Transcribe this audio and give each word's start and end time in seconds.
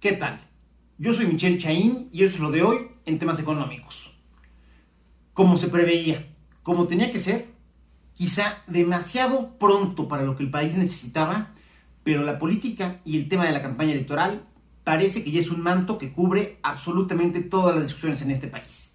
¿Qué 0.00 0.12
tal? 0.12 0.40
Yo 0.96 1.12
soy 1.12 1.26
Michelle 1.26 1.58
Chaín 1.58 2.08
y 2.12 2.22
eso 2.22 2.36
es 2.36 2.40
lo 2.40 2.52
de 2.52 2.62
hoy 2.62 2.86
en 3.04 3.18
temas 3.18 3.40
económicos. 3.40 4.12
Como 5.34 5.56
se 5.56 5.66
preveía, 5.66 6.24
como 6.62 6.86
tenía 6.86 7.10
que 7.10 7.18
ser, 7.18 7.48
quizá 8.14 8.62
demasiado 8.68 9.58
pronto 9.58 10.06
para 10.06 10.22
lo 10.22 10.36
que 10.36 10.44
el 10.44 10.52
país 10.52 10.76
necesitaba, 10.76 11.52
pero 12.04 12.22
la 12.22 12.38
política 12.38 13.00
y 13.04 13.18
el 13.18 13.26
tema 13.26 13.46
de 13.46 13.50
la 13.50 13.60
campaña 13.60 13.90
electoral 13.90 14.44
parece 14.84 15.24
que 15.24 15.32
ya 15.32 15.40
es 15.40 15.50
un 15.50 15.62
manto 15.62 15.98
que 15.98 16.12
cubre 16.12 16.60
absolutamente 16.62 17.40
todas 17.40 17.74
las 17.74 17.86
discusiones 17.86 18.22
en 18.22 18.30
este 18.30 18.46
país. 18.46 18.94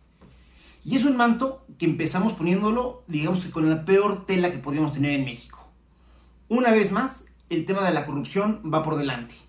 Y 0.85 0.95
es 0.95 1.03
un 1.03 1.17
manto 1.17 1.65
que 1.77 1.85
empezamos 1.85 2.31
poniéndolo, 2.31 3.03
digamos 3.07 3.43
que 3.43 3.51
con 3.51 3.69
la 3.69 3.83
peor 3.83 4.25
tela 4.25 4.51
que 4.51 4.57
podíamos 4.57 4.93
tener 4.93 5.11
en 5.11 5.25
México. 5.25 5.67
Una 6.47 6.71
vez 6.71 6.93
más, 6.93 7.25
el 7.49 7.65
tema 7.65 7.85
de 7.85 7.93
la 7.93 8.05
corrupción 8.05 8.61
va 8.73 8.85
por 8.85 8.95
delante. 8.95 9.42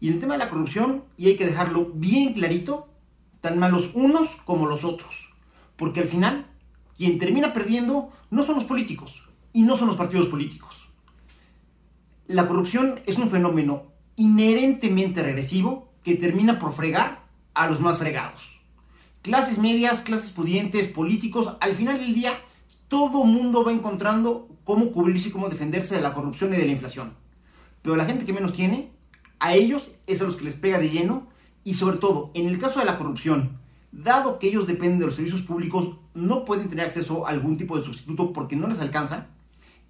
Y 0.00 0.08
el 0.08 0.20
tema 0.20 0.34
de 0.34 0.38
la 0.38 0.50
corrupción, 0.50 1.04
y 1.16 1.28
hay 1.28 1.36
que 1.36 1.46
dejarlo 1.46 1.90
bien 1.94 2.34
clarito, 2.34 2.88
tan 3.40 3.58
malos 3.58 3.90
unos 3.94 4.28
como 4.44 4.66
los 4.66 4.84
otros. 4.84 5.32
Porque 5.76 6.00
al 6.00 6.06
final, 6.06 6.46
quien 6.96 7.18
termina 7.18 7.52
perdiendo 7.52 8.10
no 8.30 8.42
son 8.44 8.56
los 8.56 8.64
políticos 8.64 9.22
y 9.52 9.62
no 9.62 9.76
son 9.76 9.88
los 9.88 9.96
partidos 9.96 10.28
políticos. 10.28 10.88
La 12.26 12.48
corrupción 12.48 13.00
es 13.06 13.18
un 13.18 13.30
fenómeno 13.30 13.84
inherentemente 14.16 15.22
regresivo 15.22 15.92
que 16.02 16.16
termina 16.16 16.58
por 16.58 16.72
fregar 16.72 17.24
a 17.54 17.66
los 17.68 17.80
más 17.80 17.98
fregados. 17.98 18.42
Clases 19.22 19.58
medias, 19.58 20.02
clases 20.02 20.30
pudientes, 20.30 20.88
políticos, 20.88 21.56
al 21.60 21.74
final 21.74 21.98
del 21.98 22.14
día 22.14 22.38
todo 22.88 23.24
mundo 23.24 23.64
va 23.64 23.72
encontrando 23.72 24.48
cómo 24.64 24.92
cubrirse 24.92 25.28
y 25.28 25.32
cómo 25.32 25.48
defenderse 25.48 25.96
de 25.96 26.02
la 26.02 26.14
corrupción 26.14 26.54
y 26.54 26.56
de 26.56 26.66
la 26.66 26.72
inflación. 26.72 27.14
Pero 27.82 27.96
la 27.96 28.04
gente 28.04 28.24
que 28.24 28.32
menos 28.32 28.52
tiene 28.52 28.92
a 29.38 29.54
ellos 29.54 29.90
es 30.06 30.20
a 30.20 30.24
los 30.24 30.36
que 30.36 30.44
les 30.44 30.56
pega 30.56 30.78
de 30.78 30.90
lleno 30.90 31.26
y 31.64 31.74
sobre 31.74 31.98
todo, 31.98 32.30
en 32.34 32.46
el 32.46 32.58
caso 32.58 32.80
de 32.80 32.86
la 32.86 32.98
corrupción, 32.98 33.58
dado 33.92 34.38
que 34.38 34.48
ellos 34.48 34.66
dependen 34.66 34.98
de 34.98 35.06
los 35.06 35.16
servicios 35.16 35.42
públicos, 35.42 35.96
no 36.14 36.44
pueden 36.44 36.68
tener 36.68 36.86
acceso 36.86 37.26
a 37.26 37.30
algún 37.30 37.56
tipo 37.56 37.76
de 37.76 37.84
sustituto 37.84 38.32
porque 38.32 38.56
no 38.56 38.66
les 38.68 38.80
alcanza 38.80 39.28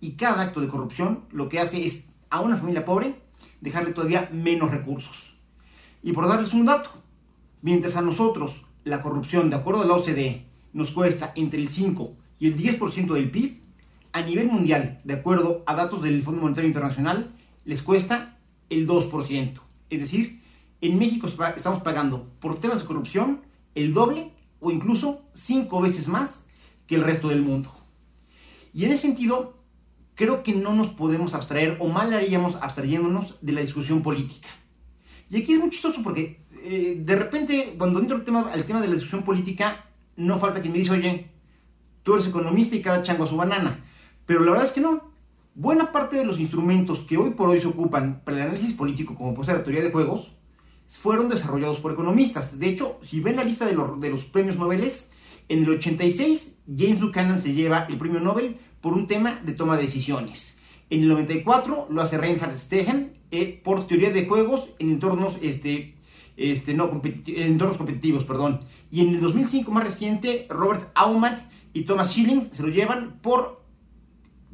y 0.01 0.13
cada 0.13 0.43
acto 0.43 0.61
de 0.61 0.69
corrupción 0.69 1.25
lo 1.31 1.49
que 1.49 1.61
hace 1.61 1.85
es 1.85 2.05
a 2.31 2.41
una 2.41 2.57
familia 2.57 2.85
pobre 2.85 3.21
dejarle 3.61 3.93
todavía 3.93 4.29
menos 4.33 4.71
recursos. 4.71 5.35
Y 6.03 6.13
por 6.13 6.29
darles 6.29 6.53
un 6.53 6.65
dato, 6.65 6.91
mientras 7.63 7.97
a 7.97 8.03
nosotros 8.03 8.63
la 8.85 9.03
corrupción, 9.03 9.51
de 9.51 9.57
acuerdo 9.57 9.83
a 9.83 9.87
la 9.87 9.95
OCDE, 9.95 10.47
nos 10.73 10.91
cuesta 10.91 11.33
entre 11.35 11.61
el 11.61 11.69
5 11.69 12.13
y 12.39 12.49
el 12.49 12.57
10% 12.57 13.13
del 13.13 13.31
PIB, 13.31 13.61
a 14.13 14.23
nivel 14.23 14.47
mundial, 14.47 15.01
de 15.05 15.15
acuerdo 15.15 15.63
a 15.67 15.75
datos 15.75 16.03
del 16.03 16.23
Fondo 16.23 16.43
Monetario 16.43 16.69
Internacional, 16.69 17.35
les 17.65 17.83
cuesta 17.83 18.36
el 18.71 18.87
2%. 18.87 19.61
Es 19.91 20.01
decir, 20.01 20.43
en 20.81 20.99
México 20.99 21.27
estamos 21.27 21.83
pagando 21.83 22.29
por 22.41 22.61
temas 22.61 22.81
de 22.81 22.87
corrupción 22.87 23.43
el 23.75 23.93
doble 23.93 24.33
o 24.61 24.71
incluso 24.71 25.23
cinco 25.35 25.81
veces 25.81 26.09
más 26.09 26.45
que 26.87 26.97
el 26.97 27.03
resto 27.03 27.29
del 27.29 27.43
mundo. 27.43 27.73
Y 28.73 28.85
en 28.85 28.93
ese 28.93 29.03
sentido, 29.03 29.57
creo 30.15 30.43
que 30.43 30.55
no 30.55 30.75
nos 30.75 30.89
podemos 30.89 31.35
abstraer 31.35 31.77
o 31.81 31.89
mal 31.89 32.13
haríamos 32.13 32.57
abstrayéndonos 32.57 33.37
de 33.41 33.53
la 33.53 33.61
discusión 33.61 34.03
política. 34.03 34.49
Y 35.31 35.39
aquí 35.39 35.53
es 35.53 35.61
muy 35.61 35.71
chistoso 35.71 36.03
porque 36.03 36.41
eh, 36.63 36.97
de 36.99 37.17
repente 37.17 37.75
cuando 37.79 38.01
entro 38.01 38.17
al 38.17 38.25
tema, 38.25 38.51
al 38.53 38.65
tema 38.65 38.81
de 38.81 38.89
la 38.89 38.95
discusión 38.95 39.23
política, 39.23 39.87
no 40.17 40.39
falta 40.39 40.61
quien 40.61 40.73
me 40.73 40.79
dice, 40.79 40.93
oye, 40.93 41.31
tú 42.03 42.15
eres 42.15 42.27
economista 42.27 42.77
y 42.77 42.83
cada 42.83 43.03
chango 43.03 43.25
a 43.25 43.29
su 43.29 43.37
banana. 43.37 43.85
Pero 44.25 44.41
la 44.41 44.51
verdad 44.51 44.67
es 44.67 44.73
que 44.73 44.81
no. 44.81 45.13
Buena 45.59 45.91
parte 45.91 46.17
de 46.17 46.27
los 46.27 46.39
instrumentos 46.39 46.99
que 46.99 47.17
hoy 47.17 47.31
por 47.31 47.49
hoy 47.49 47.59
se 47.59 47.67
ocupan 47.67 48.21
para 48.27 48.37
el 48.37 48.43
análisis 48.43 48.75
político, 48.75 49.15
como 49.15 49.33
puede 49.33 49.47
ser 49.47 49.57
la 49.57 49.65
teoría 49.65 49.83
de 49.83 49.91
juegos, 49.91 50.31
fueron 50.87 51.31
desarrollados 51.31 51.81
por 51.81 51.93
economistas. 51.93 52.59
De 52.59 52.69
hecho, 52.69 52.99
si 53.01 53.21
ven 53.21 53.37
la 53.37 53.45
lista 53.45 53.65
de 53.65 53.73
los, 53.73 53.99
de 53.99 54.11
los 54.11 54.27
premios 54.27 54.59
Nobel, 54.59 54.93
en 55.49 55.63
el 55.63 55.71
86 55.71 56.59
James 56.77 57.01
Buchanan 57.01 57.41
se 57.41 57.55
lleva 57.55 57.87
el 57.89 57.97
premio 57.97 58.21
Nobel 58.21 58.59
por 58.83 58.93
un 58.93 59.07
tema 59.07 59.41
de 59.47 59.55
toma 59.55 59.77
de 59.77 59.85
decisiones. 59.85 60.59
En 60.91 61.01
el 61.01 61.09
94 61.09 61.87
lo 61.89 62.03
hace 62.03 62.19
Reinhard 62.19 62.59
Stegen 62.59 63.15
eh, 63.31 63.59
por 63.65 63.87
teoría 63.87 64.11
de 64.11 64.27
juegos 64.27 64.69
en 64.79 64.91
entornos, 64.91 65.39
este, 65.41 65.95
este, 66.37 66.75
no, 66.75 66.91
entornos 67.29 67.79
competitivos. 67.79 68.25
Perdón. 68.25 68.61
Y 68.91 69.01
en 69.01 69.15
el 69.15 69.23
2005, 69.23 69.71
más 69.71 69.85
reciente, 69.85 70.47
Robert 70.51 70.91
Aumann 70.95 71.39
y 71.73 71.85
Thomas 71.85 72.11
Schilling 72.11 72.51
se 72.53 72.63
lo 72.63 72.69
llevan 72.69 73.21
por 73.23 73.65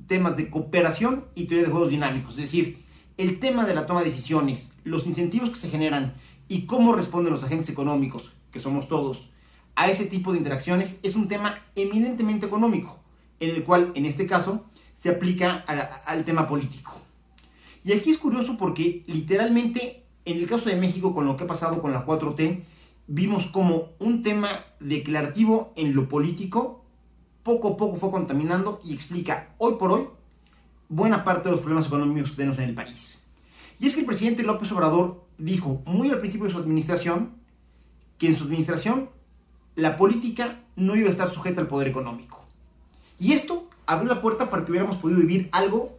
temas 0.07 0.37
de 0.37 0.51
cooperación 0.51 1.27
y 1.35 1.45
teoría 1.45 1.67
de 1.67 1.73
juegos 1.73 1.91
dinámicos. 1.91 2.35
Es 2.35 2.43
decir, 2.43 2.85
el 3.17 3.39
tema 3.39 3.65
de 3.67 3.75
la 3.75 3.87
toma 3.87 4.03
de 4.03 4.11
decisiones, 4.11 4.73
los 4.85 5.07
incentivos 5.07 5.51
que 5.51 5.59
se 5.59 5.71
generan 5.71 6.15
y 6.49 6.67
cómo 6.67 6.93
responden 6.93 7.33
los 7.33 7.45
agentes 7.45 7.69
económicos, 7.69 8.33
que 8.51 8.61
somos 8.61 8.89
todos, 8.89 9.31
a 9.75 9.91
ese 9.91 10.07
tipo 10.07 10.33
de 10.33 10.39
interacciones 10.39 10.99
es 11.03 11.17
un 11.17 11.29
tema 11.29 11.59
eminentemente 11.77 12.47
económico, 12.47 13.01
en 13.41 13.51
el 13.51 13.65
cual, 13.65 13.93
en 13.95 14.07
este 14.07 14.27
caso, 14.27 14.65
se 14.95 15.09
aplica 15.09 15.65
al 16.07 16.25
tema 16.25 16.47
político. 16.47 16.93
Y 17.85 17.93
aquí 17.93 18.11
es 18.11 18.19
curioso 18.19 18.57
porque 18.57 19.03
literalmente, 19.07 20.05
en 20.25 20.39
el 20.39 20.47
caso 20.47 20.69
de 20.69 20.77
México, 20.77 21.15
con 21.15 21.27
lo 21.27 21.37
que 21.37 21.45
ha 21.45 21.49
pasado 21.49 21.81
con 21.83 21.93
la 21.93 22.07
4T, 22.07 22.63
vimos 23.09 23.47
como 23.47 23.89
un 23.99 24.23
tema 24.23 24.49
declarativo 24.79 25.73
en 25.77 25.95
lo 25.95 26.09
político 26.09 26.82
poco 27.43 27.69
a 27.69 27.77
poco 27.77 27.97
fue 27.97 28.11
contaminando 28.11 28.81
y 28.85 28.95
explica 28.95 29.49
hoy 29.59 29.75
por 29.75 29.93
hoy 29.93 30.09
buena 30.89 31.25
parte 31.25 31.49
de 31.49 31.53
los 31.53 31.61
problemas 31.61 31.87
económicos 31.87 32.31
que 32.31 32.37
tenemos 32.37 32.59
en 32.59 32.65
el 32.65 32.75
país. 32.75 33.23
Y 33.81 33.87
es 33.87 33.95
que 33.95 34.01
el 34.01 34.07
presidente 34.07 34.43
López 34.43 34.71
Obrador 34.73 35.25
dijo 35.39 35.83
muy 35.87 36.11
al 36.11 36.21
principio 36.21 36.47
de 36.47 36.53
su 36.53 36.59
administración 36.59 37.31
que 38.19 38.29
en 38.29 38.37
su 38.37 38.45
administración 38.45 39.09
la 39.75 39.97
política 39.97 40.61
no 40.77 40.95
iba 40.95 41.09
a 41.09 41.11
estar 41.11 41.31
sujeta 41.31 41.61
al 41.61 41.67
poder 41.67 41.89
económico. 41.89 42.45
Y 43.19 43.33
esto 43.33 43.69
abrió 43.87 44.13
la 44.13 44.21
puerta 44.21 44.51
para 44.51 44.65
que 44.65 44.71
hubiéramos 44.71 44.97
podido 44.99 45.21
vivir 45.21 45.49
algo 45.53 45.99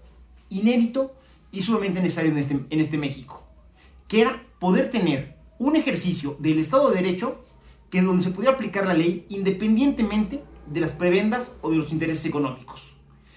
inédito 0.49 1.13
y 1.51 1.63
sumamente 1.63 2.01
necesario 2.01 2.31
en 2.31 2.37
este, 2.37 2.53
en 2.69 2.79
este 2.79 2.97
México, 2.97 3.43
que 4.07 4.21
era 4.21 4.43
poder 4.59 4.89
tener 4.91 5.37
un 5.59 5.75
ejercicio 5.75 6.37
del 6.39 6.59
Estado 6.59 6.89
de 6.89 7.01
Derecho 7.01 7.43
que 7.89 8.01
donde 8.01 8.23
se 8.23 8.31
pudiera 8.31 8.55
aplicar 8.55 8.87
la 8.87 8.93
ley 8.93 9.25
independientemente 9.29 10.43
de 10.68 10.81
las 10.81 10.91
prebendas 10.91 11.51
o 11.62 11.72
de 11.72 11.78
los 11.78 11.91
intereses 11.91 12.25
económicos. 12.25 12.94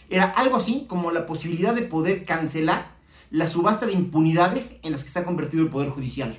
Era 0.08 0.24
algo 0.24 0.56
así 0.56 0.86
como 0.88 1.10
la 1.10 1.26
posibilidad 1.26 1.74
de 1.74 1.82
poder 1.82 2.24
cancelar 2.24 2.96
la 3.30 3.48
subasta 3.48 3.86
de 3.86 3.92
impunidades 3.92 4.76
en 4.82 4.92
las 4.92 5.02
que 5.02 5.10
se 5.10 5.18
ha 5.18 5.24
convertido 5.24 5.62
el 5.62 5.70
Poder 5.70 5.90
Judicial. 5.90 6.38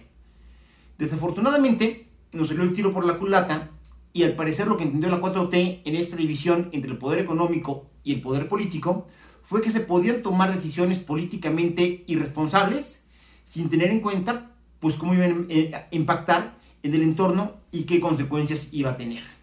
Desafortunadamente, 0.97 2.07
nos 2.31 2.47
salió 2.47 2.63
el 2.63 2.73
tiro 2.73 2.91
por 2.91 3.05
la 3.05 3.17
culata 3.17 3.71
y 4.13 4.23
al 4.23 4.35
parecer 4.35 4.67
lo 4.67 4.77
que 4.77 4.83
entendió 4.83 5.09
la 5.09 5.21
4T 5.21 5.81
en 5.85 5.95
esta 5.95 6.15
división 6.15 6.69
entre 6.71 6.91
el 6.91 6.97
poder 6.97 7.19
económico 7.19 7.89
y 8.03 8.13
el 8.13 8.21
poder 8.21 8.47
político 8.47 9.05
fue 9.43 9.61
que 9.61 9.69
se 9.69 9.81
podían 9.81 10.23
tomar 10.23 10.51
decisiones 10.51 10.99
políticamente 10.99 12.03
irresponsables 12.07 13.03
sin 13.45 13.69
tener 13.69 13.91
en 13.91 14.01
cuenta 14.01 14.51
pues 14.79 14.95
cómo 14.95 15.13
iban 15.13 15.45
eh, 15.49 15.71
a 15.73 15.87
impactar 15.91 16.57
en 16.83 16.93
el 16.93 17.01
entorno 17.01 17.57
y 17.71 17.83
qué 17.83 17.99
consecuencias 17.99 18.69
iba 18.71 18.91
a 18.91 18.97
tener. 18.97 19.36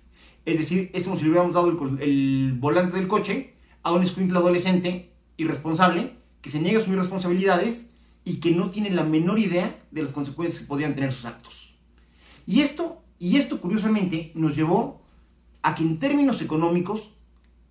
Es 0.45 0.59
decir, 0.59 0.91
es 0.93 1.05
como 1.05 1.17
si 1.17 1.23
le 1.23 1.31
hubiéramos 1.31 1.55
dado 1.55 1.71
el, 2.01 2.57
volante 2.59 2.97
del 2.97 3.09
coche 3.09 3.55
a 3.83 3.93
un 3.93 4.03
escuincle 4.03 4.39
adolescente 4.39 5.13
irresponsable 5.37 6.17
que 6.43 6.51
se 6.51 6.61
niega 6.61 6.81
a 6.81 6.85
sus 6.85 6.95
responsabilidades 6.95 7.91
y 8.25 8.41
que 8.41 8.51
no 8.51 8.71
tiene 8.71 8.91
la 8.91 9.05
menor 9.05 9.39
idea 9.39 9.83
de 9.91 10.03
las 10.03 10.13
consecuencias 10.13 10.61
que 10.61 10.67
podían 10.67 10.95
tener 10.95 11.13
sus 11.13 11.25
actos. 11.25 11.75
Y 12.47 12.61
esto, 12.61 13.03
y 13.19 13.37
esto 13.37 13.61
curiosamente 13.61 14.33
nos 14.35 14.55
llevó 14.55 15.03
a 15.63 15.75
que 15.75 15.83
en 15.83 15.99
términos 15.99 16.43
económicos 16.43 17.11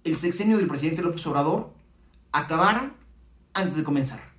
el 0.04 0.18
sexenio 0.18 0.58
del 0.58 0.68
presidente 0.68 1.04
López 1.04 1.26
Obrador 1.28 1.74
acabara 2.32 2.96
antes 3.54 3.78
de 3.78 3.84
comenzar. 3.84 4.34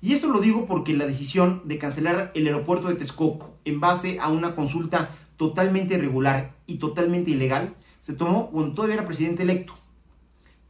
Y 0.00 0.14
esto 0.14 0.28
lo 0.28 0.40
digo 0.40 0.66
porque 0.66 0.94
la 0.94 1.06
decisión 1.06 1.62
de 1.64 1.78
cancelar 1.78 2.32
el 2.34 2.46
aeropuerto 2.46 2.88
de 2.88 2.96
Texcoco 2.96 3.56
en 3.64 3.78
base 3.78 4.18
a 4.18 4.28
una 4.28 4.56
consulta 4.56 5.16
totalmente 5.42 5.94
irregular 5.94 6.54
y 6.68 6.76
totalmente 6.76 7.32
ilegal 7.32 7.74
se 7.98 8.12
tomó 8.12 8.52
cuando 8.52 8.74
todavía 8.74 8.94
era 8.94 9.04
presidente 9.04 9.42
electo. 9.42 9.74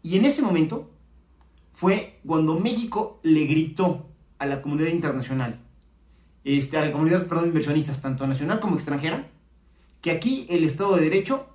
Y 0.02 0.16
en 0.16 0.24
ese 0.24 0.40
momento 0.40 0.90
fue 1.74 2.20
cuando 2.24 2.58
México 2.58 3.20
le 3.22 3.44
gritó 3.44 4.06
a 4.38 4.46
la 4.46 4.62
comunidad 4.62 4.88
internacional, 4.88 5.60
este, 6.44 6.78
a 6.78 6.86
la 6.86 6.90
comunidad, 6.90 7.26
perdón, 7.26 7.48
inversionistas, 7.48 8.00
tanto 8.00 8.26
nacional 8.26 8.60
como 8.60 8.76
extranjera, 8.76 9.28
que 10.00 10.10
aquí 10.10 10.46
el 10.48 10.64
Estado 10.64 10.96
de 10.96 11.02
Derecho 11.02 11.48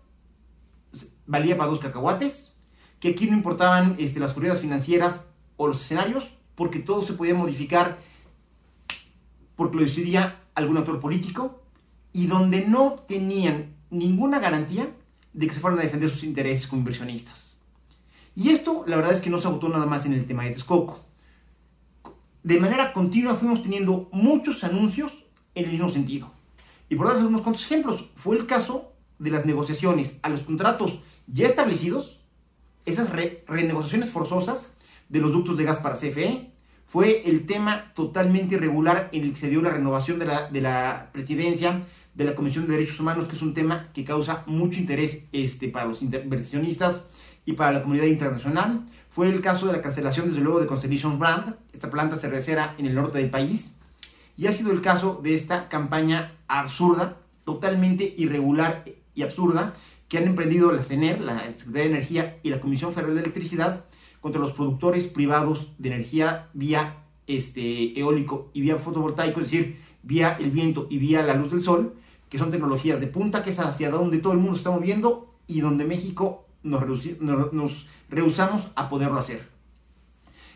valía 1.25 1.57
para 1.57 1.71
dos 1.71 1.79
cacahuates, 1.79 2.53
que 2.99 3.09
aquí 3.09 3.25
no 3.25 3.35
importaban 3.35 3.95
este, 3.97 4.19
las 4.19 4.33
corridas 4.33 4.61
financieras 4.61 5.25
o 5.55 5.67
los 5.67 5.81
escenarios, 5.81 6.29
porque 6.53 6.77
todo 6.77 7.01
se 7.01 7.13
podía 7.13 7.33
modificar 7.33 7.97
porque 9.55 9.77
lo 9.77 9.81
decidía 9.81 10.43
algún 10.53 10.77
actor 10.77 10.99
político, 10.99 11.63
y 12.17 12.25
donde 12.25 12.65
no 12.65 12.95
tenían 13.07 13.75
ninguna 13.91 14.39
garantía 14.39 14.89
de 15.33 15.45
que 15.45 15.53
se 15.53 15.59
fueran 15.59 15.77
a 15.77 15.83
defender 15.83 16.09
sus 16.09 16.23
intereses 16.23 16.65
como 16.65 16.79
inversionistas. 16.79 17.59
Y 18.35 18.49
esto, 18.49 18.83
la 18.87 18.95
verdad 18.95 19.13
es 19.13 19.21
que 19.21 19.29
no 19.29 19.37
se 19.37 19.47
agotó 19.47 19.69
nada 19.69 19.85
más 19.85 20.03
en 20.07 20.13
el 20.13 20.25
tema 20.25 20.43
de 20.43 20.49
Texcoco. 20.49 21.05
De 22.41 22.59
manera 22.59 22.91
continua 22.91 23.35
fuimos 23.35 23.61
teniendo 23.61 24.09
muchos 24.11 24.63
anuncios 24.63 25.13
en 25.53 25.65
el 25.65 25.71
mismo 25.73 25.91
sentido. 25.91 26.31
Y 26.89 26.95
por 26.95 27.05
darles 27.05 27.23
unos 27.23 27.41
cuantos 27.41 27.63
ejemplos, 27.65 28.05
fue 28.15 28.35
el 28.35 28.47
caso 28.47 28.93
de 29.19 29.29
las 29.29 29.45
negociaciones 29.45 30.17
a 30.23 30.29
los 30.29 30.41
contratos 30.41 30.99
ya 31.27 31.45
establecidos, 31.45 32.19
esas 32.87 33.11
renegociaciones 33.45 34.09
forzosas 34.09 34.71
de 35.07 35.19
los 35.19 35.33
ductos 35.33 35.55
de 35.55 35.65
gas 35.65 35.77
para 35.77 35.97
CFE, 35.97 36.51
fue 36.87 37.29
el 37.29 37.45
tema 37.45 37.91
totalmente 37.93 38.55
irregular 38.55 39.09
en 39.11 39.23
el 39.23 39.33
que 39.33 39.39
se 39.41 39.49
dio 39.49 39.61
la 39.61 39.69
renovación 39.69 40.17
de 40.17 40.25
la, 40.25 40.49
de 40.49 40.61
la 40.61 41.09
presidencia 41.11 41.83
de 42.17 42.25
la 42.25 42.33
Comisión 42.33 42.65
de 42.65 42.73
Derechos 42.73 42.99
Humanos, 42.99 43.27
que 43.27 43.35
es 43.35 43.41
un 43.43 43.53
tema 43.53 43.89
que 43.93 44.03
causa 44.03 44.43
mucho 44.47 44.79
interés 44.79 45.25
este, 45.31 45.69
para 45.69 45.85
los 45.85 46.01
inversionistas 46.01 47.03
y 47.45 47.53
para 47.53 47.71
la 47.71 47.83
comunidad 47.83 48.05
internacional. 48.05 48.87
Fue 49.11 49.29
el 49.29 49.39
caso 49.39 49.67
de 49.67 49.73
la 49.73 49.83
cancelación, 49.83 50.27
desde 50.27 50.41
luego, 50.41 50.59
de 50.59 50.65
Constellation 50.65 51.19
Brand, 51.19 51.55
esta 51.73 51.91
planta 51.91 52.17
cervecera 52.17 52.73
en 52.79 52.87
el 52.87 52.95
norte 52.95 53.19
del 53.19 53.29
país. 53.29 53.71
Y 54.35 54.47
ha 54.47 54.51
sido 54.51 54.71
el 54.71 54.81
caso 54.81 55.19
de 55.21 55.35
esta 55.35 55.69
campaña 55.69 56.31
absurda, 56.47 57.17
totalmente 57.45 58.15
irregular 58.17 58.83
y 59.13 59.21
absurda, 59.21 59.75
que 60.07 60.17
han 60.17 60.25
emprendido 60.25 60.71
la 60.71 60.81
CENER, 60.81 61.21
la 61.21 61.53
Secretaría 61.53 61.83
de 61.83 61.89
Energía 61.89 62.37
y 62.41 62.49
la 62.49 62.59
Comisión 62.59 62.93
Federal 62.93 63.13
de 63.13 63.21
Electricidad 63.21 63.85
contra 64.21 64.41
los 64.41 64.53
productores 64.53 65.05
privados 65.05 65.71
de 65.77 65.89
energía 65.89 66.49
vía 66.53 67.03
este, 67.27 67.99
eólico 67.99 68.49
y 68.53 68.61
vía 68.61 68.77
fotovoltaico, 68.77 69.41
es 69.41 69.51
decir, 69.51 69.77
vía 70.01 70.35
el 70.39 70.49
viento 70.49 70.87
y 70.89 70.97
vía 70.97 71.21
la 71.21 71.35
luz 71.35 71.51
del 71.51 71.61
sol, 71.61 71.93
que 72.29 72.37
son 72.37 72.51
tecnologías 72.51 72.99
de 72.99 73.07
punta, 73.07 73.43
que 73.43 73.51
es 73.51 73.59
hacia 73.59 73.89
donde 73.89 74.19
todo 74.19 74.33
el 74.33 74.39
mundo 74.39 74.57
está 74.57 74.71
moviendo 74.71 75.35
y 75.47 75.61
donde 75.61 75.85
México 75.85 76.45
nos, 76.63 76.83
nos 77.53 77.87
rehusamos 78.09 78.67
a 78.75 78.89
poderlo 78.89 79.19
hacer. 79.19 79.49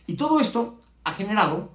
Y 0.08 0.16
todo 0.16 0.40
esto 0.40 0.80
ha 1.04 1.14
generado 1.14 1.72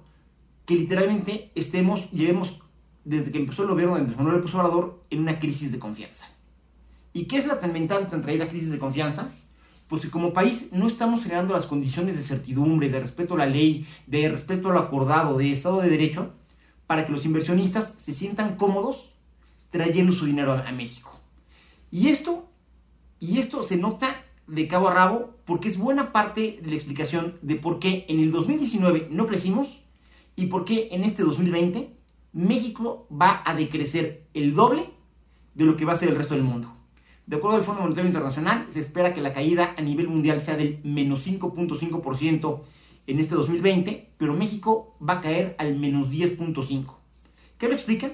que 0.65 0.75
literalmente 0.75 1.51
estemos, 1.55 2.11
llevemos 2.11 2.59
desde 3.03 3.31
que 3.31 3.39
empezó 3.39 3.63
el 3.63 3.69
gobierno 3.69 3.95
de 3.95 4.01
Andrés 4.01 4.17
Manuel 4.17 4.37
López 4.37 4.53
Obrador 4.53 5.03
en 5.09 5.19
una 5.19 5.39
crisis 5.39 5.71
de 5.71 5.79
confianza. 5.79 6.25
¿Y 7.13 7.25
qué 7.25 7.37
es 7.37 7.47
la 7.47 7.59
tan 7.59 7.87
tan 7.87 8.21
traída 8.21 8.49
crisis 8.49 8.69
de 8.69 8.77
confianza? 8.77 9.29
Pues 9.87 10.01
que 10.01 10.11
como 10.11 10.33
país 10.33 10.67
no 10.73 10.87
estamos 10.87 11.23
generando 11.23 11.53
las 11.53 11.65
condiciones 11.65 12.17
de 12.17 12.21
certidumbre, 12.21 12.89
de 12.89 12.99
respeto 12.99 13.35
a 13.35 13.37
la 13.37 13.45
ley, 13.45 13.87
de 14.05 14.27
respeto 14.27 14.69
a 14.69 14.73
lo 14.73 14.79
acordado, 14.79 15.37
de 15.37 15.53
Estado 15.53 15.81
de 15.81 15.89
Derecho, 15.89 16.33
para 16.85 17.05
que 17.05 17.13
los 17.13 17.25
inversionistas 17.25 17.93
se 18.03 18.13
sientan 18.13 18.57
cómodos 18.57 19.13
trayendo 19.69 20.13
su 20.13 20.25
dinero 20.25 20.53
a, 20.53 20.71
México. 20.71 21.11
Y 21.91 22.09
esto, 22.09 22.49
y 23.19 23.39
esto 23.39 23.63
se 23.63 23.77
nota 23.77 24.23
de 24.47 24.67
cabo 24.67 24.87
a 24.87 24.93
rabo 24.93 25.35
porque 25.45 25.69
es 25.69 25.77
buena 25.77 26.11
parte 26.11 26.59
de 26.61 26.69
la 26.69 26.75
explicación 26.75 27.37
de 27.41 27.55
por 27.55 27.79
qué 27.79 28.05
en 28.09 28.19
el 28.19 28.31
2019 28.31 29.07
no 29.11 29.27
crecimos 29.27 29.67
y 30.35 30.47
por 30.47 30.65
qué 30.65 30.89
en 30.91 31.03
este 31.03 31.23
2020 31.23 31.93
México 32.33 33.07
va 33.11 33.41
a 33.45 33.55
decrecer 33.55 34.27
el 34.33 34.53
doble 34.53 34.89
de 35.55 35.65
lo 35.65 35.75
que 35.75 35.85
va 35.85 35.93
a 35.93 35.97
ser 35.97 36.09
el 36.09 36.15
resto 36.15 36.35
del 36.35 36.43
mundo. 36.43 36.73
De 37.25 37.35
acuerdo 37.35 37.57
al 37.57 37.63
Fondo 37.63 37.81
Monetario 37.81 38.07
Internacional, 38.07 38.67
se 38.69 38.79
espera 38.79 39.13
que 39.13 39.21
la 39.21 39.33
caída 39.33 39.73
a 39.77 39.81
nivel 39.81 40.07
mundial 40.07 40.39
sea 40.39 40.55
del 40.55 40.79
menos 40.83 41.27
5.5% 41.27 42.61
en 43.07 43.19
este 43.19 43.35
2020, 43.35 44.13
pero 44.17 44.33
México 44.33 44.95
va 45.01 45.15
a 45.15 45.21
caer 45.21 45.55
al 45.57 45.75
menos 45.75 46.09
10.5%. 46.09 46.93
¿Qué 47.57 47.67
lo 47.67 47.73
explica? 47.73 48.13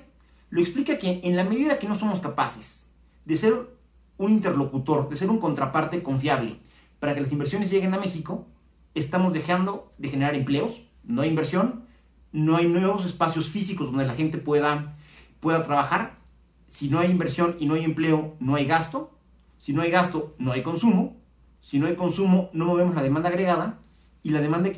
Lo 0.53 0.61
explica 0.61 0.99
que 0.99 1.19
en 1.23 1.35
la 1.35 1.43
medida 1.43 1.79
que 1.79 1.87
no 1.87 1.97
somos 1.97 2.19
capaces 2.19 2.87
de 3.25 3.37
ser 3.37 3.75
un 4.19 4.33
interlocutor, 4.33 5.09
de 5.09 5.15
ser 5.15 5.31
un 5.31 5.39
contraparte 5.39 6.03
confiable 6.03 6.57
para 6.99 7.15
que 7.15 7.21
las 7.21 7.31
inversiones 7.31 7.71
lleguen 7.71 7.95
a 7.95 7.97
México, 7.97 8.45
estamos 8.93 9.33
dejando 9.33 9.91
de 9.97 10.09
generar 10.09 10.35
empleos, 10.35 10.83
no 11.03 11.23
hay 11.23 11.29
inversión, 11.29 11.85
no 12.31 12.55
hay 12.55 12.67
nuevos 12.67 13.03
espacios 13.03 13.49
físicos 13.49 13.87
donde 13.87 14.05
la 14.05 14.13
gente 14.13 14.37
pueda, 14.37 14.95
pueda 15.39 15.63
trabajar. 15.63 16.19
Si 16.67 16.87
no 16.87 16.99
hay 16.99 17.09
inversión 17.09 17.55
y 17.59 17.65
no 17.65 17.73
hay 17.73 17.83
empleo, 17.83 18.35
no 18.39 18.53
hay 18.53 18.65
gasto. 18.65 19.17
Si 19.57 19.73
no 19.73 19.81
hay 19.81 19.89
gasto, 19.89 20.35
no 20.37 20.51
hay 20.51 20.61
consumo. 20.61 21.17
Si 21.61 21.79
no 21.79 21.87
hay 21.87 21.95
consumo, 21.95 22.51
no 22.53 22.65
movemos 22.65 22.93
la 22.93 23.01
demanda 23.01 23.29
agregada. 23.29 23.79
Y 24.21 24.29
la 24.29 24.39
demanda 24.39 24.69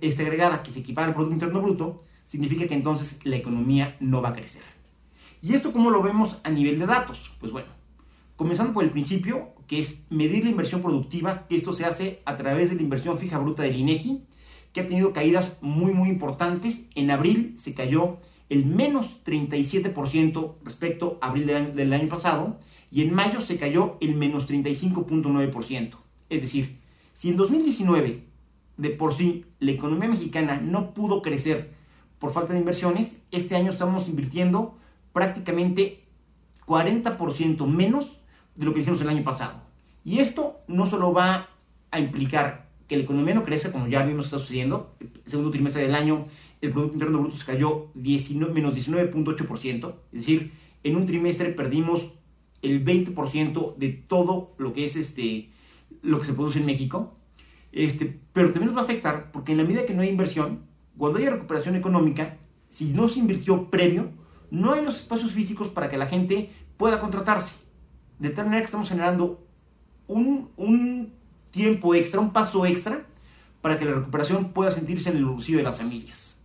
este 0.00 0.22
agregada 0.24 0.64
que 0.64 0.72
se 0.72 0.80
equipara 0.80 1.06
al 1.06 1.14
Producto 1.14 1.34
Interno 1.34 1.62
Bruto 1.62 2.02
significa 2.26 2.66
que 2.66 2.74
entonces 2.74 3.20
la 3.22 3.36
economía 3.36 3.96
no 4.00 4.20
va 4.20 4.30
a 4.30 4.34
crecer. 4.34 4.73
¿Y 5.44 5.54
esto 5.54 5.74
cómo 5.74 5.90
lo 5.90 6.02
vemos 6.02 6.38
a 6.42 6.48
nivel 6.48 6.78
de 6.78 6.86
datos? 6.86 7.30
Pues 7.38 7.52
bueno, 7.52 7.68
comenzando 8.34 8.72
por 8.72 8.82
el 8.82 8.88
principio, 8.88 9.50
que 9.66 9.78
es 9.78 10.02
medir 10.08 10.42
la 10.42 10.48
inversión 10.48 10.80
productiva, 10.80 11.44
esto 11.50 11.74
se 11.74 11.84
hace 11.84 12.22
a 12.24 12.38
través 12.38 12.70
de 12.70 12.76
la 12.76 12.82
inversión 12.82 13.18
fija 13.18 13.36
bruta 13.36 13.62
del 13.62 13.76
INEGI, 13.76 14.22
que 14.72 14.80
ha 14.80 14.88
tenido 14.88 15.12
caídas 15.12 15.58
muy, 15.60 15.92
muy 15.92 16.08
importantes. 16.08 16.84
En 16.94 17.10
abril 17.10 17.52
se 17.58 17.74
cayó 17.74 18.20
el 18.48 18.64
menos 18.64 19.22
37% 19.26 20.54
respecto 20.64 21.18
a 21.20 21.26
abril 21.26 21.46
del 21.74 21.92
año, 21.92 22.08
pasado, 22.08 22.58
y 22.90 23.02
en 23.02 23.12
mayo 23.12 23.42
se 23.42 23.58
cayó 23.58 23.98
el 24.00 24.14
menos 24.14 24.48
35.9%. 24.48 25.90
Es 26.30 26.40
decir, 26.40 26.78
si 27.12 27.28
en 27.28 27.36
2019 27.36 28.24
de 28.78 28.90
por 28.90 29.12
sí 29.12 29.44
la 29.58 29.72
economía 29.72 30.08
mexicana 30.08 30.58
no 30.58 30.94
pudo 30.94 31.20
crecer 31.20 31.74
por 32.18 32.32
falta 32.32 32.54
de 32.54 32.60
inversiones, 32.60 33.18
este 33.30 33.56
año 33.56 33.72
estamos 33.72 34.08
invirtiendo 34.08 34.78
prácticamente 35.14 36.04
40% 36.66 37.66
menos 37.66 38.12
de 38.56 38.66
lo 38.66 38.74
que 38.74 38.80
hicimos 38.80 39.00
el 39.00 39.08
año 39.08 39.24
pasado. 39.24 39.62
Y 40.04 40.18
esto 40.18 40.60
no 40.68 40.86
solo 40.86 41.14
va 41.14 41.48
a 41.90 41.98
implicar 41.98 42.68
que 42.86 42.98
la 42.98 43.04
economía 43.04 43.34
no 43.34 43.44
crece, 43.44 43.72
como 43.72 43.86
ya 43.88 44.04
vimos 44.04 44.26
está 44.26 44.38
sucediendo, 44.38 44.94
el 45.00 45.10
segundo 45.24 45.50
trimestre 45.50 45.82
del 45.82 45.94
año 45.94 46.26
el 46.60 46.70
Producto 46.70 46.94
Interno 46.94 47.20
Bruto 47.20 47.36
se 47.36 47.44
cayó 47.44 47.88
19, 47.94 48.52
menos 48.52 48.74
19.8%, 48.74 49.94
es 50.12 50.20
decir, 50.20 50.52
en 50.82 50.96
un 50.96 51.06
trimestre 51.06 51.50
perdimos 51.50 52.08
el 52.62 52.84
20% 52.84 53.76
de 53.76 53.88
todo 53.90 54.54
lo 54.58 54.72
que 54.72 54.84
es 54.84 54.96
este, 54.96 55.50
lo 56.02 56.20
que 56.20 56.26
se 56.26 56.32
produce 56.32 56.58
en 56.58 56.66
México, 56.66 57.14
este, 57.72 58.18
pero 58.32 58.52
también 58.52 58.66
nos 58.66 58.76
va 58.76 58.82
a 58.82 58.84
afectar 58.84 59.30
porque 59.32 59.52
en 59.52 59.58
la 59.58 59.64
medida 59.64 59.86
que 59.86 59.94
no 59.94 60.02
hay 60.02 60.08
inversión, 60.08 60.60
cuando 60.96 61.18
haya 61.18 61.30
recuperación 61.30 61.76
económica, 61.76 62.38
si 62.68 62.92
no 62.92 63.08
se 63.08 63.20
invirtió 63.20 63.70
previo, 63.70 64.10
no 64.50 64.72
hay 64.72 64.84
los 64.84 64.98
espacios 64.98 65.32
físicos 65.32 65.68
para 65.68 65.88
que 65.88 65.98
la 65.98 66.06
gente 66.06 66.50
pueda 66.76 67.00
contratarse. 67.00 67.54
De 68.18 68.30
tal 68.30 68.46
manera 68.46 68.62
que 68.62 68.66
estamos 68.66 68.88
generando 68.88 69.44
un, 70.06 71.12
tiempo 71.50 71.94
extra, 71.94 72.20
un 72.20 72.32
paso 72.32 72.66
extra, 72.66 73.06
para 73.60 73.78
que 73.78 73.84
la 73.84 73.92
recuperación 73.92 74.52
pueda 74.52 74.70
sentirse 74.70 75.10
en 75.10 75.16
el 75.16 75.24
bolsillo 75.24 75.58
de 75.58 75.64
las 75.64 75.78
familias. 75.78 76.36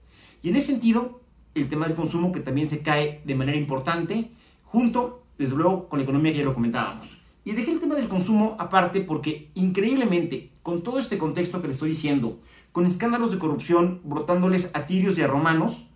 Y 0.41 0.49
en 0.49 0.55
ese 0.55 0.67
sentido, 0.67 1.21
el 1.55 1.67
tema 1.67 1.87
del 1.87 1.95
consumo 1.95 2.31
que 2.31 2.39
también 2.39 2.69
se 2.69 2.79
cae 2.79 3.21
de 3.25 3.35
manera 3.35 3.57
importante, 3.57 4.31
junto, 4.63 5.23
desde 5.37 5.55
luego, 5.55 5.89
con 5.89 5.99
la 5.99 6.03
economía 6.03 6.31
que 6.31 6.39
ya 6.39 6.45
lo 6.45 6.53
comentábamos. 6.53 7.17
Y 7.43 7.53
dejé 7.53 7.71
el 7.71 7.79
tema 7.79 7.95
del 7.95 8.07
consumo 8.07 8.55
aparte 8.59 9.01
porque, 9.01 9.49
increíblemente, 9.55 10.51
con 10.61 10.83
todo 10.83 10.99
este 10.99 11.17
contexto 11.17 11.61
que 11.61 11.67
le 11.67 11.73
estoy 11.73 11.89
diciendo, 11.89 12.39
con 12.71 12.85
escándalos 12.85 13.31
de 13.31 13.39
corrupción 13.39 14.01
brotándoles 14.03 14.69
a 14.73 14.85
tirios 14.85 15.17
y 15.17 15.21
a 15.21 15.27
romanos, 15.27 15.88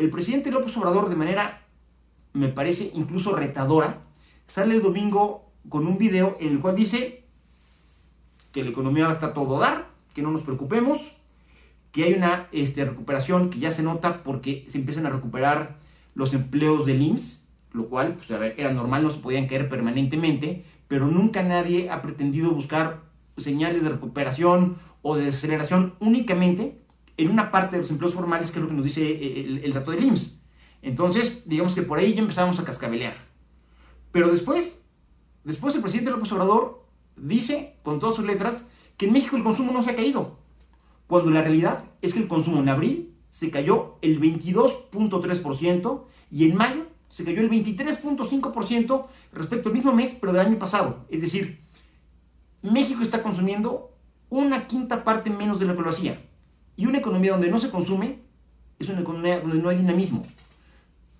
el 0.00 0.08
presidente 0.08 0.50
López 0.50 0.74
Obrador, 0.78 1.10
de 1.10 1.16
manera, 1.16 1.60
me 2.32 2.48
parece 2.48 2.90
incluso 2.94 3.36
retadora, 3.36 3.98
sale 4.48 4.74
el 4.74 4.80
domingo 4.80 5.52
con 5.68 5.86
un 5.86 5.98
video 5.98 6.38
en 6.40 6.52
el 6.52 6.60
cual 6.60 6.74
dice 6.74 7.24
que 8.50 8.64
la 8.64 8.70
economía 8.70 9.12
está 9.12 9.34
todo 9.34 9.58
dar, 9.58 9.88
que 10.14 10.22
no 10.22 10.30
nos 10.30 10.40
preocupemos, 10.40 11.00
que 11.92 12.04
hay 12.04 12.14
una 12.14 12.48
este, 12.50 12.84
recuperación 12.86 13.50
que 13.50 13.58
ya 13.58 13.72
se 13.72 13.82
nota 13.82 14.22
porque 14.22 14.64
se 14.68 14.78
empiezan 14.78 15.04
a 15.04 15.10
recuperar 15.10 15.76
los 16.14 16.32
empleos 16.32 16.86
del 16.86 17.02
IMSS, 17.02 17.44
lo 17.72 17.88
cual 17.88 18.14
pues, 18.14 18.30
era 18.56 18.72
normal, 18.72 19.02
no 19.02 19.12
se 19.12 19.18
podían 19.18 19.48
caer 19.48 19.68
permanentemente, 19.68 20.64
pero 20.88 21.08
nunca 21.08 21.42
nadie 21.42 21.90
ha 21.90 22.00
pretendido 22.00 22.52
buscar 22.52 23.00
señales 23.36 23.82
de 23.82 23.90
recuperación 23.90 24.78
o 25.02 25.16
de 25.16 25.28
aceleración 25.28 25.94
únicamente 26.00 26.80
en 27.20 27.30
una 27.30 27.50
parte 27.50 27.76
de 27.76 27.82
los 27.82 27.90
empleos 27.90 28.14
formales, 28.14 28.50
que 28.50 28.58
es 28.58 28.62
lo 28.62 28.68
que 28.68 28.74
nos 28.74 28.84
dice 28.84 29.06
eh, 29.06 29.60
el, 29.62 29.72
dato 29.74 29.90
del 29.90 30.04
IMSS. 30.04 30.40
Entonces, 30.80 31.42
digamos 31.44 31.74
que 31.74 31.82
por 31.82 31.98
ahí 31.98 32.14
ya 32.14 32.22
empezamos 32.22 32.58
a 32.58 32.64
cascabelear. 32.64 33.14
Pero 34.10 34.30
después, 34.30 34.82
después 35.44 35.74
el 35.74 35.82
presidente 35.82 36.10
López 36.10 36.32
Obrador 36.32 36.86
dice, 37.16 37.76
con 37.82 38.00
todas 38.00 38.16
sus 38.16 38.24
letras, 38.24 38.64
que 38.96 39.04
en 39.06 39.12
México 39.12 39.36
el 39.36 39.42
consumo 39.42 39.70
no 39.70 39.82
se 39.82 39.90
ha 39.90 39.96
caído. 39.96 40.38
Cuando 41.06 41.30
la 41.30 41.42
realidad 41.42 41.84
es 42.00 42.14
que 42.14 42.20
el 42.20 42.28
consumo 42.28 42.60
en 42.60 42.70
abril 42.70 43.14
se 43.30 43.50
cayó 43.50 43.98
el 44.00 44.18
22.3% 44.18 46.04
y 46.30 46.48
en 46.48 46.56
mayo 46.56 46.86
se 47.10 47.24
cayó 47.24 47.42
el 47.42 47.50
23.5% 47.50 49.06
respecto 49.34 49.68
al 49.68 49.74
mismo 49.74 49.92
mes, 49.92 50.16
pero 50.18 50.32
del 50.32 50.46
año 50.46 50.58
pasado. 50.58 51.04
Es 51.10 51.20
decir, 51.20 51.60
México 52.62 53.02
está 53.02 53.22
consumiendo 53.22 53.94
una 54.30 54.66
quinta 54.66 55.04
parte 55.04 55.28
menos 55.28 55.60
de 55.60 55.66
lo 55.66 55.76
que 55.76 55.82
lo 55.82 55.90
hacía. 55.90 56.29
Y 56.80 56.86
una 56.86 56.96
economía 56.96 57.32
donde 57.32 57.50
no 57.50 57.60
se 57.60 57.68
consume 57.68 58.20
es 58.78 58.88
una 58.88 59.02
economía 59.02 59.42
donde 59.42 59.58
no 59.58 59.68
hay 59.68 59.76
dinamismo. 59.76 60.24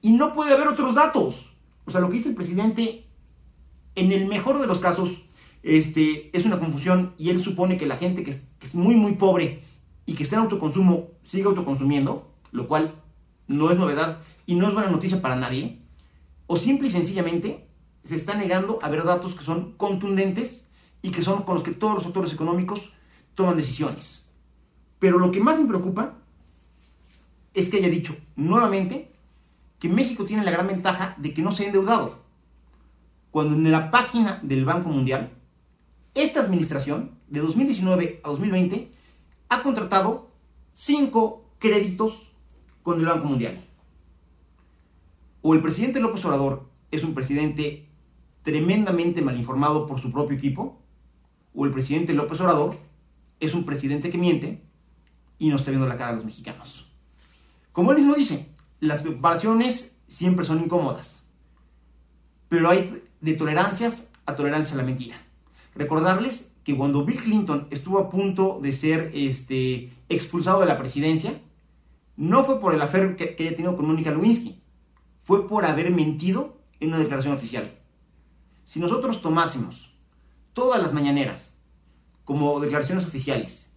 Y 0.00 0.12
no 0.12 0.32
puede 0.32 0.54
haber 0.54 0.68
otros 0.68 0.94
datos. 0.94 1.50
O 1.84 1.90
sea, 1.90 2.00
lo 2.00 2.08
que 2.08 2.16
dice 2.16 2.30
el 2.30 2.34
presidente, 2.34 3.04
en 3.94 4.10
el 4.10 4.24
mejor 4.24 4.58
de 4.58 4.66
los 4.66 4.78
casos, 4.78 5.10
este, 5.62 6.34
es 6.34 6.46
una 6.46 6.58
confusión 6.58 7.12
y 7.18 7.28
él 7.28 7.42
supone 7.42 7.76
que 7.76 7.84
la 7.84 7.98
gente 7.98 8.24
que 8.24 8.30
es, 8.30 8.74
muy, 8.74 8.96
muy 8.96 9.16
pobre 9.16 9.62
y 10.06 10.14
que 10.14 10.22
está 10.22 10.36
en 10.36 10.44
autoconsumo 10.44 11.08
sigue 11.24 11.44
autoconsumiendo, 11.44 12.32
lo 12.52 12.66
cual 12.66 12.94
no 13.46 13.70
es 13.70 13.78
novedad 13.78 14.22
y 14.46 14.54
no 14.54 14.66
es 14.66 14.72
buena 14.72 14.88
noticia 14.88 15.20
para 15.20 15.36
nadie, 15.36 15.82
o 16.46 16.56
simple 16.56 16.88
y 16.88 16.90
sencillamente 16.90 17.68
se 18.04 18.16
está 18.16 18.34
negando 18.34 18.78
a 18.80 18.88
ver 18.88 19.04
datos 19.04 19.34
que 19.34 19.44
son 19.44 19.72
contundentes 19.72 20.64
y 21.02 21.10
que 21.10 21.20
son 21.20 21.42
con 21.42 21.56
los 21.56 21.64
que 21.64 21.72
todos 21.72 21.96
los 21.96 22.06
actores 22.06 22.32
económicos 22.32 22.92
toman 23.34 23.58
decisiones. 23.58 24.20
Pero 25.00 25.18
lo 25.18 25.32
que 25.32 25.40
más 25.40 25.58
me 25.58 25.66
preocupa 25.66 26.14
es 27.54 27.68
que 27.68 27.78
haya 27.78 27.88
dicho 27.88 28.16
nuevamente 28.36 29.10
que 29.80 29.88
México 29.88 30.24
tiene 30.24 30.44
la 30.44 30.52
gran 30.52 30.68
ventaja 30.68 31.16
de 31.16 31.34
que 31.34 31.42
no 31.42 31.52
se 31.52 31.64
ha 31.64 31.66
endeudado. 31.66 32.20
Cuando 33.32 33.56
en 33.56 33.72
la 33.72 33.90
página 33.90 34.38
del 34.42 34.64
Banco 34.64 34.90
Mundial, 34.90 35.32
esta 36.14 36.40
administración, 36.40 37.18
de 37.28 37.40
2019 37.40 38.20
a 38.22 38.28
2020, 38.28 38.90
ha 39.48 39.62
contratado 39.62 40.30
cinco 40.74 41.50
créditos 41.58 42.14
con 42.82 43.00
el 43.00 43.06
Banco 43.06 43.26
Mundial. 43.26 43.64
O 45.40 45.54
el 45.54 45.62
presidente 45.62 46.00
López 46.00 46.24
Obrador 46.26 46.68
es 46.90 47.04
un 47.04 47.14
presidente 47.14 47.88
tremendamente 48.42 49.22
mal 49.22 49.36
informado 49.38 49.86
por 49.86 50.00
su 50.00 50.12
propio 50.12 50.36
equipo, 50.36 50.82
o 51.54 51.64
el 51.64 51.72
presidente 51.72 52.12
López 52.12 52.40
Obrador 52.40 52.76
es 53.38 53.54
un 53.54 53.64
presidente 53.64 54.10
que 54.10 54.18
miente 54.18 54.69
y 55.40 55.48
no 55.48 55.56
está 55.56 55.70
viendo 55.70 55.88
la 55.88 55.96
cara 55.96 56.10
a 56.10 56.16
los 56.16 56.24
mexicanos. 56.24 56.86
Como 57.72 57.90
él 57.90 57.98
mismo 57.98 58.14
dice, 58.14 58.50
las 58.78 59.02
comparaciones 59.02 59.96
siempre 60.06 60.44
son 60.44 60.62
incómodas, 60.62 61.24
pero 62.48 62.68
hay 62.68 63.02
de 63.20 63.34
tolerancias 63.34 64.06
a 64.26 64.36
tolerancia 64.36 64.74
a 64.74 64.76
la 64.76 64.84
mentira. 64.84 65.16
Recordarles 65.74 66.52
que 66.62 66.76
cuando 66.76 67.04
Bill 67.04 67.22
Clinton 67.22 67.66
estuvo 67.70 67.98
a 67.98 68.10
punto 68.10 68.60
de 68.62 68.72
ser 68.72 69.10
este, 69.14 69.90
expulsado 70.10 70.60
de 70.60 70.66
la 70.66 70.78
presidencia, 70.78 71.40
no 72.16 72.44
fue 72.44 72.60
por 72.60 72.74
el 72.74 72.82
afer 72.82 73.16
que, 73.16 73.34
que 73.34 73.48
haya 73.48 73.56
tenido 73.56 73.76
con 73.76 73.86
Mónica 73.86 74.10
Lewinsky, 74.10 74.60
fue 75.22 75.48
por 75.48 75.64
haber 75.64 75.90
mentido 75.90 76.60
en 76.80 76.88
una 76.88 76.98
declaración 76.98 77.32
oficial. 77.32 77.78
Si 78.66 78.78
nosotros 78.78 79.22
tomásemos 79.22 79.94
todas 80.52 80.82
las 80.82 80.92
mañaneras 80.92 81.54
como 82.24 82.60
declaraciones 82.60 83.06
oficiales 83.06 83.69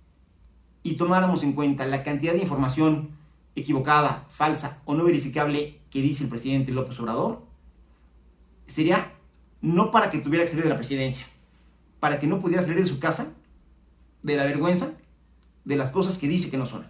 y 0.84 0.96
tomáramos 0.96 1.44
en 1.44 1.54
cuenta 1.54 1.86
la 1.86 2.04
cantidad 2.04 2.34
de 2.34 2.40
información 2.40 3.10
equivocada, 3.56 4.26
falsa 4.28 4.80
o 4.86 4.94
no 4.94 5.06
verificable 5.06 5.80
que 5.90 6.02
dice 6.02 6.26
el 6.26 6.30
presidente 6.30 6.72
López 6.72 7.00
Obrador, 7.00 7.44
sería 8.68 9.14
no 9.62 9.92
para 9.92 10.12
que 10.12 10.20
tuviera 10.20 10.44
que 10.44 10.52
salir 10.52 10.66
de 10.66 10.70
la 10.70 10.78
presidencia, 10.78 11.26
para 12.00 12.20
que 12.20 12.28
no 12.28 12.42
pudiera 12.42 12.64
salir 12.64 12.82
de 12.82 12.90
su 12.90 13.00
casa, 13.00 13.28
de 14.22 14.36
la 14.36 14.46
vergüenza, 14.46 14.92
de 15.64 15.76
las 15.78 15.90
cosas 15.90 16.18
que 16.18 16.28
dice 16.28 16.50
que 16.50 16.58
no 16.58 16.66
son. 16.66 16.86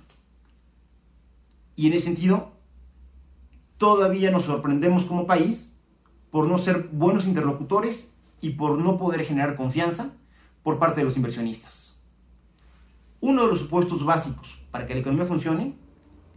Y 1.76 1.88
en 1.88 1.94
ese 1.94 2.06
sentido, 2.06 2.52
todavía 3.78 4.32
nos 4.32 4.46
sorprendemos 4.46 5.06
como 5.06 5.28
país 5.28 5.76
por 6.32 6.48
no 6.48 6.58
ser 6.58 6.90
buenos 6.92 7.26
interlocutores 7.26 8.12
y 8.42 8.52
por 8.52 8.80
no 8.80 8.98
poder 8.98 9.24
generar 9.24 9.56
confianza 9.56 10.12
por 10.64 10.80
parte 10.80 11.02
de 11.02 11.06
los 11.06 11.16
inversionistas. 11.16 11.83
Uno 13.24 13.44
de 13.44 13.52
los 13.52 13.60
supuestos 13.60 14.04
básicos 14.04 14.60
para 14.70 14.86
que 14.86 14.94
la 14.94 15.00
economía 15.00 15.26
funcione 15.26 15.78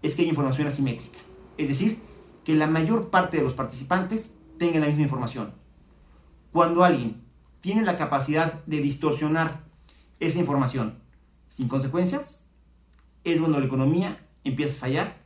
es 0.02 0.14
que 0.14 0.22
hay 0.22 0.28
información 0.28 0.68
asimétrica, 0.68 1.18
es 1.58 1.66
decir, 1.66 1.98
que 2.44 2.54
la 2.54 2.68
mayor 2.68 3.10
parte 3.10 3.38
de 3.38 3.42
los 3.42 3.54
participantes 3.54 4.36
tengan 4.56 4.82
la 4.82 4.86
misma 4.86 5.02
información. 5.02 5.52
Cuando 6.52 6.84
alguien 6.84 7.24
tiene 7.60 7.82
la 7.82 7.98
capacidad 7.98 8.64
de 8.66 8.80
distorsionar 8.80 9.64
esa 10.20 10.38
información 10.38 11.00
sin 11.48 11.66
consecuencias, 11.66 12.46
es 13.24 13.40
cuando 13.40 13.58
la 13.58 13.66
economía 13.66 14.24
empieza 14.44 14.76
a 14.76 14.78
fallar, 14.78 15.16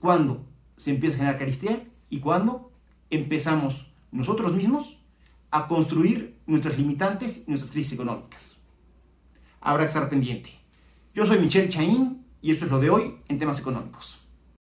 cuando 0.00 0.44
se 0.78 0.90
empieza 0.90 1.14
a 1.14 1.18
generar 1.18 1.38
caristía 1.38 1.86
y 2.10 2.18
cuando 2.18 2.72
empezamos 3.08 3.86
nosotros 4.10 4.52
mismos 4.56 4.98
a 5.52 5.68
construir 5.68 6.40
nuestras 6.44 6.76
limitantes 6.76 7.44
y 7.46 7.50
nuestras 7.50 7.70
crisis 7.70 7.92
económicas. 7.92 8.56
Habrá 9.60 9.84
que 9.84 9.88
estar 9.88 10.08
pendiente. 10.08 10.61
Yo 11.14 11.26
soy 11.26 11.38
Michelle 11.38 11.68
Chaín 11.68 12.24
y 12.40 12.52
esto 12.52 12.64
es 12.64 12.70
lo 12.70 12.80
de 12.80 12.88
hoy 12.88 13.16
en 13.28 13.38
temas 13.38 13.58
económicos. 13.58 14.21